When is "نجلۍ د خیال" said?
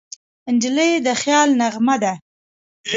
0.55-1.49